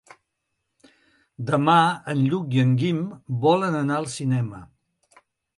Demà 1.49 1.75
en 2.15 2.23
Lluc 2.31 2.57
i 2.57 2.63
en 2.65 2.73
Guim 2.81 3.05
volen 3.47 3.81
anar 3.83 4.01
al 4.01 4.11
cinema. 4.19 4.67